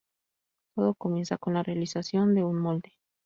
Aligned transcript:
Todo 0.73 0.95
comienza 0.95 1.37
con 1.37 1.53
la 1.53 1.61
realización 1.61 2.33
de 2.33 2.43
un 2.43 2.57
molde. 2.59 2.93